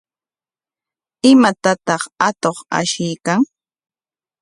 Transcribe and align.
¿Imatataq 1.31 2.03
atuq 2.27 2.57
ashiykan? 2.77 3.39